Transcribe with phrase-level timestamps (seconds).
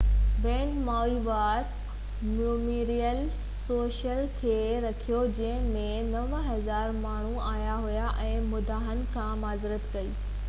[0.43, 1.65] band Maui War
[2.29, 9.05] Memorial Stadium ۾ show کي رد ڪيو جنهن ۾ 9000 ماڻهو آيا هئا ۽ مداحن
[9.17, 10.11] کان معذرت ڪئي